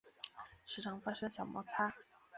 [0.65, 1.93] 时常发生小摩擦